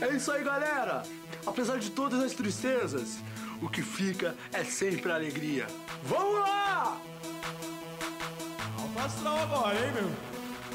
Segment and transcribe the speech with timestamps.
[0.00, 1.02] É isso aí, galera!
[1.46, 3.18] Apesar de todas as tristezas,
[3.62, 5.66] o que fica é sempre a alegria.
[6.02, 7.00] Vamos lá!
[8.78, 10.10] Alto astral agora, hein, meu?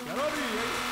[0.05, 0.89] Quero ouvir, hein?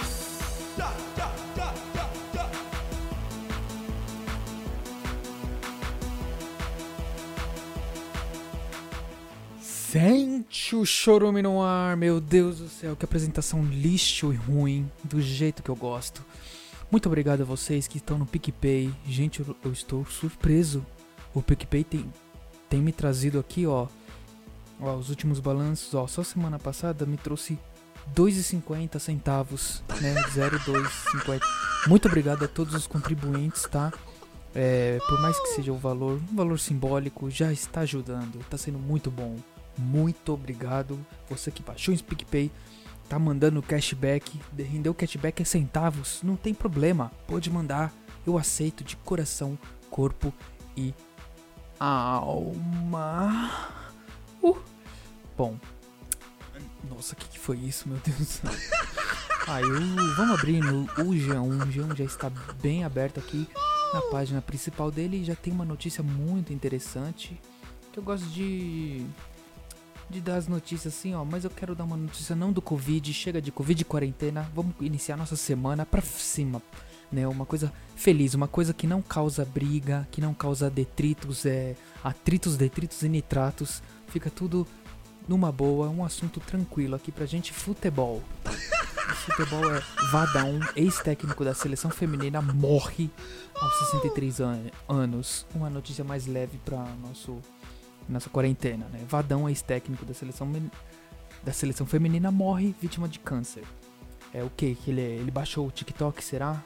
[9.59, 15.21] Sente o chorume no ar, meu Deus do céu, que apresentação lixo e ruim, do
[15.21, 16.23] jeito que eu gosto.
[16.89, 18.93] Muito obrigado a vocês que estão no PicPay.
[19.05, 20.85] Gente, eu, eu estou surpreso.
[21.33, 22.11] O PicPay tem,
[22.69, 23.87] tem me trazido aqui, ó,
[24.79, 27.59] ó, os últimos balanços, ó, só semana passada me trouxe
[28.15, 31.45] 2,50 centavos, né, 0,250.
[31.87, 33.91] Muito obrigado a todos os contribuintes, tá?
[34.55, 38.79] É, por mais que seja o valor, um valor simbólico, já está ajudando, está sendo
[38.79, 39.35] muito bom.
[39.77, 40.97] Muito obrigado.
[41.29, 42.51] Você que baixou o PicPay,
[43.07, 47.93] tá mandando cashback, rendeu cashback é centavos, não tem problema, pode mandar.
[48.25, 49.57] Eu aceito de coração,
[49.89, 50.33] corpo
[50.75, 50.93] e
[51.79, 53.51] alma.
[54.43, 54.57] Uh.
[55.37, 55.57] Bom,
[56.89, 58.41] nossa, o que, que foi isso, meu Deus?
[59.47, 61.63] Ah, eu, vamos abrir no o G1.
[61.63, 62.29] O G1 já está
[62.61, 63.47] bem aberto aqui
[63.93, 65.23] na página principal dele.
[65.23, 67.39] Já tem uma notícia muito interessante.
[67.91, 69.05] Que eu gosto de
[70.09, 73.13] de dar as notícias assim, ó, mas eu quero dar uma notícia não do Covid,
[73.13, 76.61] chega de Covid quarentena, vamos iniciar nossa semana pra cima,
[77.11, 77.27] né?
[77.27, 82.55] Uma coisa feliz, uma coisa que não causa briga, que não causa detritos, é, atritos,
[82.55, 84.65] detritos e nitratos, fica tudo
[85.27, 88.23] numa boa, um assunto tranquilo aqui pra gente, futebol.
[89.25, 93.09] Futebol é Vadão, ex-técnico da seleção feminina, morre
[93.55, 95.45] aos 63 an anos.
[95.53, 97.41] Uma notícia mais leve para nosso
[98.09, 99.03] nossa quarentena, né?
[99.07, 100.51] Vadão, ex-técnico da seleção
[101.43, 103.63] da seleção feminina, morre vítima de câncer.
[104.33, 105.09] É o que que ele é?
[105.15, 106.61] Ele baixou o TikTok, será?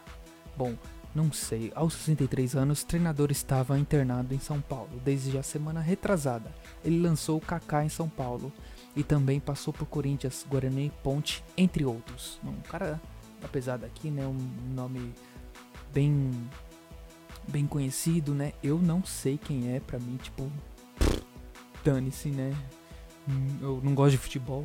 [0.58, 0.74] Bom,
[1.14, 1.72] não sei.
[1.76, 6.52] Aos 63 anos, o treinador estava internado em São Paulo desde a semana retrasada.
[6.84, 8.52] Ele lançou o Kaká em São Paulo
[8.96, 12.40] e também passou por Corinthians, Guarani, Ponte, entre outros.
[12.44, 13.00] Um cara
[13.44, 14.38] apesar daqui, né, um
[14.74, 15.14] nome
[15.94, 16.32] bem
[17.48, 18.54] bem conhecido, né?
[18.62, 20.50] Eu não sei quem é, pra mim, tipo,
[21.84, 22.56] dane-se, né?
[23.62, 24.64] Eu não gosto de futebol.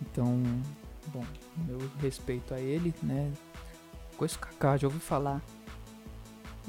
[0.00, 0.42] Então,
[1.08, 1.24] bom,
[1.56, 3.32] meu respeito a ele, né?
[4.16, 5.42] Conheço o já ouvi falar.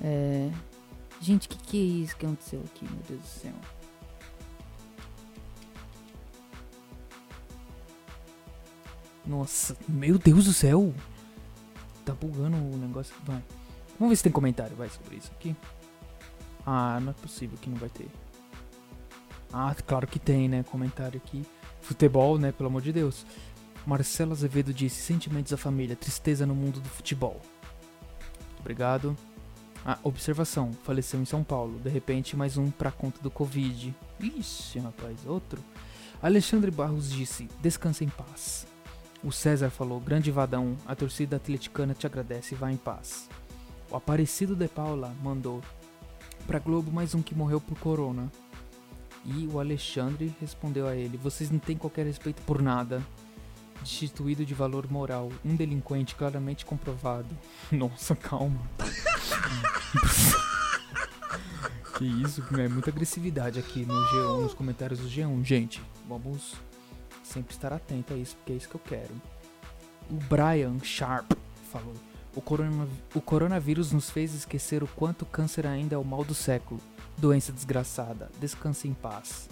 [0.03, 0.49] É.
[1.19, 3.53] Gente, o que, que é isso que aconteceu aqui, meu Deus do céu?
[9.25, 10.93] Nossa, meu Deus do céu!
[12.05, 13.13] Tá bugando o negócio.
[13.25, 13.43] Vai.
[13.99, 15.55] Vamos ver se tem comentário, vai, sobre isso aqui.
[16.65, 18.07] Ah, não é possível que não vai ter.
[19.51, 20.63] Ah, claro que tem, né?
[20.63, 21.45] Comentário aqui.
[21.81, 22.51] Futebol, né?
[22.51, 23.25] Pelo amor de Deus.
[23.85, 27.41] Marcelo Azevedo disse: Sentimentos da família, tristeza no mundo do futebol.
[28.59, 29.15] Obrigado.
[29.85, 31.79] Ah, observação: faleceu em São Paulo.
[31.79, 33.95] De repente, mais um pra conta do Covid.
[34.19, 35.61] Ixi, rapaz, outro.
[36.21, 38.67] Alexandre Barros disse: Descansa em paz.
[39.23, 43.29] O César falou: Grande Vadão, a torcida atleticana te agradece e vá em paz.
[43.89, 45.61] O Aparecido de Paula mandou:
[46.45, 48.29] Pra Globo, mais um que morreu por corona.
[49.25, 53.01] E o Alexandre respondeu a ele: Vocês não têm qualquer respeito por nada.
[53.81, 57.29] Destituído de valor moral, um delinquente claramente comprovado.
[57.71, 58.59] Nossa, calma.
[61.97, 65.43] que isso, é muita agressividade aqui no G1, nos comentários do G1.
[65.43, 66.55] Gente, vamos
[67.23, 69.13] sempre estar atento a isso, porque é isso que eu quero.
[70.09, 71.31] O Brian Sharp
[71.71, 71.93] falou:
[72.35, 76.23] o, corona, o coronavírus nos fez esquecer o quanto o câncer ainda é o mal
[76.23, 76.79] do século.
[77.17, 79.49] Doença desgraçada, descanse em paz.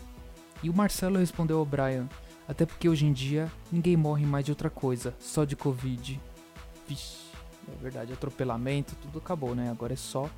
[0.61, 2.07] E o Marcelo respondeu ao Brian:
[2.47, 6.21] até porque hoje em dia ninguém morre mais de outra coisa, só de Covid.
[6.87, 7.25] Vixe,
[7.67, 9.71] é verdade, atropelamento, tudo acabou, né?
[9.71, 10.29] Agora é só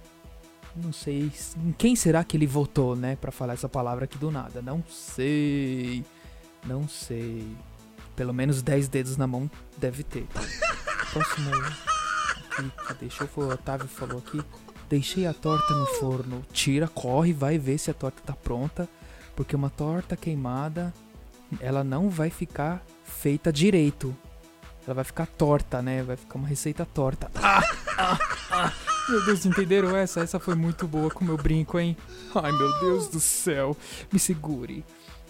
[0.75, 4.29] Não sei em quem será que ele votou, né, para falar essa palavra aqui do
[4.29, 4.61] nada.
[4.61, 6.05] Não sei.
[6.65, 7.47] Não sei.
[8.15, 10.27] Pelo menos 10 dedos na mão deve ter.
[11.11, 11.51] Próximo
[12.59, 12.93] aqui?
[12.99, 14.41] Deixa eu o Otávio falou aqui.
[14.89, 16.45] Deixei a torta no forno.
[16.51, 18.87] Tira, corre, vai ver se a torta tá pronta,
[19.35, 20.93] porque uma torta queimada,
[21.59, 24.15] ela não vai ficar feita direito.
[24.85, 26.01] Ela vai ficar torta, né?
[26.03, 27.29] Vai ficar uma receita torta.
[27.35, 27.61] Ah,
[27.97, 28.19] ah,
[28.51, 28.73] ah.
[29.09, 30.21] Meu Deus, entenderam essa?
[30.21, 31.95] Essa foi muito boa com meu brinco, hein?
[32.35, 33.75] Ai, meu Deus do céu.
[34.11, 34.85] Me segure.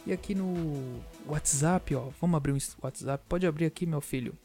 [0.05, 2.09] E aqui no WhatsApp, ó.
[2.21, 3.23] Vamos abrir um WhatsApp.
[3.27, 4.37] Pode abrir aqui, meu filho.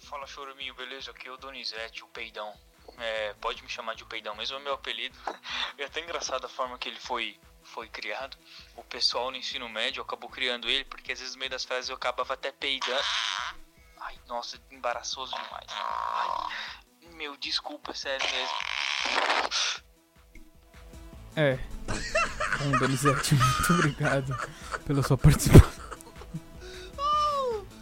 [0.00, 1.10] Fala, Choruminho, beleza?
[1.10, 2.52] Aqui é o Donizete, o Peidão.
[2.98, 5.16] É, pode me chamar de o Peidão, mesmo é meu apelido.
[5.78, 8.36] É até engraçado a forma que ele foi, foi criado.
[8.76, 11.88] O pessoal no ensino médio acabou criando ele, porque às vezes no meio das frases
[11.88, 13.02] eu acabava até peidando.
[13.98, 15.66] Ai, nossa, embaraçoso demais.
[15.70, 18.54] Ai, meu, desculpa, sério mesmo.
[21.34, 21.58] É.
[22.58, 24.36] Bom, Donizete, muito obrigado
[24.84, 25.79] pela sua participação.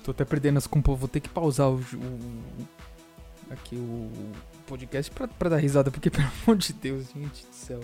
[0.09, 2.67] Tô até perdendo as compas, vou ter que pausar o, o
[3.51, 4.11] aqui o
[4.67, 7.81] podcast pra, pra, dar risada, porque pelo amor de Deus, gente do céu.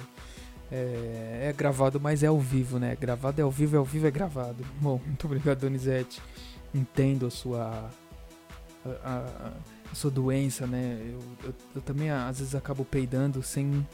[0.73, 2.97] É, é, gravado, mas é ao vivo, né?
[2.99, 4.65] Gravado é ao vivo, é ao vivo, é gravado.
[4.81, 6.23] Bom, muito obrigado, Donizete.
[6.75, 7.91] Entendo a sua
[8.87, 9.53] a, a,
[9.93, 10.99] a sua doença, né?
[11.03, 13.87] Eu, eu, eu, também às vezes acabo peidando sem,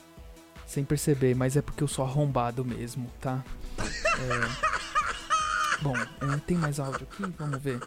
[0.68, 3.42] sem perceber, mas é porque eu sou arrombado mesmo, tá?
[3.76, 4.70] É,
[5.82, 7.24] bom, é, tem mais áudio aqui?
[7.36, 7.80] Vamos ver.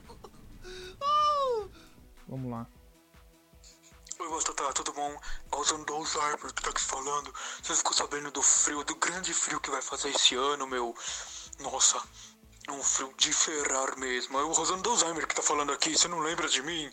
[2.28, 2.68] Vamos lá.
[4.20, 5.20] Oi, Batata, tudo bom?
[5.52, 7.34] Rosando do Alzheimer que tá aqui falando.
[7.62, 10.96] Você ficou sabendo do frio, do grande frio que vai fazer esse ano, meu?
[11.60, 12.02] Nossa,
[12.70, 14.38] um frio de ferrar mesmo.
[14.40, 16.90] É o Rosando do Alzheimer que tá falando aqui, você não lembra de mim?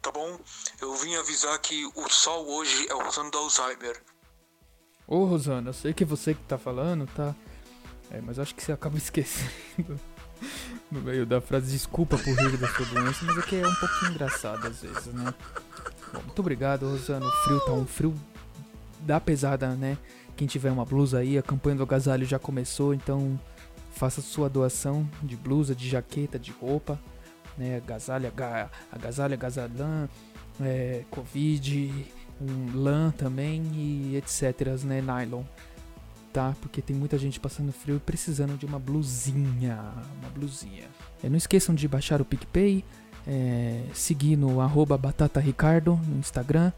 [0.00, 0.38] Tá bom?
[0.80, 4.00] Eu vim avisar que o sol hoje é o Rosando do Alzheimer.
[5.06, 7.34] Ô, Rosana, eu sei que é você que tá falando, tá?
[8.10, 10.00] É, mas acho que você acaba esquecendo
[10.90, 11.72] no meio da frase.
[11.72, 15.06] Desculpa por rir da sua doença, mas é que é um pouquinho engraçado às vezes,
[15.06, 15.34] né?
[16.12, 17.26] Bom, muito obrigado, Rosana.
[17.26, 18.14] O frio tá um frio
[19.00, 19.98] da pesada, né?
[20.36, 23.38] Quem tiver uma blusa aí, a campanha do agasalho já começou, então
[23.92, 26.98] faça sua doação de blusa, de jaqueta, de roupa,
[27.56, 27.76] né?
[27.76, 28.32] Agasalho,
[28.90, 30.08] agasalho, agasalhã,
[30.60, 32.06] é, covid,
[32.40, 35.00] um lã também e etc, né?
[35.00, 35.44] Nylon
[36.34, 36.54] tá?
[36.60, 39.78] Porque tem muita gente passando frio e precisando de uma blusinha.
[40.20, 40.88] Uma blusinha.
[41.22, 42.84] É, não esqueçam de baixar o PicPay,
[43.24, 46.72] é, seguir no arroba batataricardo no Instagram,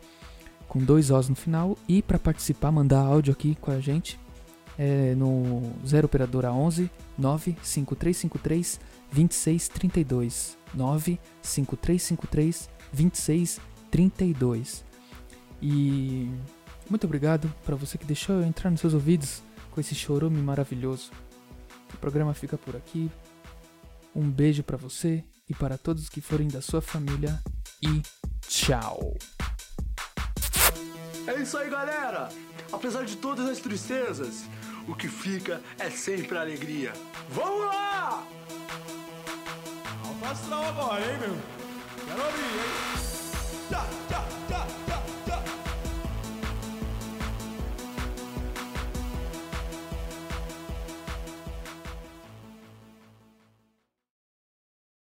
[0.69, 1.77] com dois Os no final.
[1.89, 4.21] E para participar, mandar áudio aqui com a gente
[4.79, 8.79] é, no 0 Operadora 11 95353
[9.11, 10.59] 2632.
[10.75, 14.85] 95353 2632.
[15.63, 16.31] E
[16.91, 19.46] muito obrigado para você que deixou eu entrar nos seus ouvidos
[19.77, 21.11] com esse chorume maravilhoso.
[21.93, 23.11] O programa fica por aqui.
[24.15, 27.39] Um beijo para você e para todos que forem da sua família
[27.83, 28.01] e
[28.49, 29.15] tchau.
[31.27, 32.31] É isso aí, galera.
[32.73, 34.45] Apesar de todas as tristezas,
[34.89, 36.95] o que fica é sempre a alegria.
[37.29, 38.27] Vamos lá!
[40.07, 41.37] Alfa astral agora, hein, meu?
[42.07, 42.87] Quero abrir, hein?